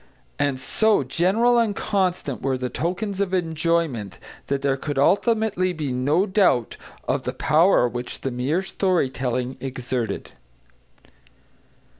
And 0.39 0.59
so 0.59 1.03
general 1.03 1.59
and 1.59 1.75
constant 1.75 2.41
were 2.41 2.57
the 2.57 2.69
tokens 2.71 3.21
of 3.21 3.35
enjoyment 3.35 4.17
that 4.47 4.63
there 4.63 4.75
could 4.75 4.97
ultimately 4.97 5.73
be 5.73 5.91
no 5.91 6.25
doubt 6.25 6.75
of 7.07 7.21
the 7.21 7.33
power 7.33 7.87
which 7.87 8.21
the 8.21 8.31
mere 8.31 8.63
story 8.63 9.11
telling 9.11 9.57
exerted. 9.59 10.31